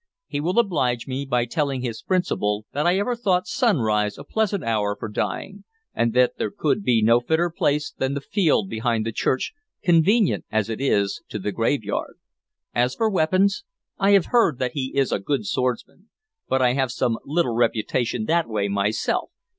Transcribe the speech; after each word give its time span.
He 0.25 0.41
will 0.41 0.57
oblige 0.57 1.05
me 1.05 1.25
by 1.27 1.45
telling 1.45 1.81
his 1.83 2.01
principal 2.01 2.65
that 2.73 2.87
I 2.87 2.97
ever 2.97 3.15
thought 3.15 3.45
sunrise 3.45 4.17
a 4.17 4.23
pleasant 4.23 4.63
hour 4.63 4.97
for 4.99 5.07
dying, 5.07 5.63
and 5.93 6.13
that 6.15 6.39
there 6.39 6.49
could 6.49 6.81
be 6.83 7.03
no 7.03 7.19
fitter 7.19 7.51
place 7.51 7.93
than 7.95 8.15
the 8.15 8.19
field 8.21 8.67
behind 8.67 9.05
the 9.05 9.11
church, 9.11 9.53
convenient 9.83 10.45
as 10.51 10.71
it 10.71 10.81
is 10.81 11.21
to 11.29 11.37
the 11.37 11.51
graveyard. 11.51 12.15
As 12.73 12.95
for 12.95 13.11
weapons, 13.11 13.63
I 13.99 14.13
have 14.13 14.25
heard 14.33 14.57
that 14.57 14.71
he 14.71 14.91
is 14.95 15.11
a 15.11 15.19
good 15.19 15.45
swordsman, 15.45 16.09
but 16.49 16.63
I 16.63 16.73
have 16.73 16.91
some 16.91 17.19
little 17.23 17.53
reputation 17.53 18.25
that 18.25 18.49
way 18.49 18.67
myself. 18.67 19.29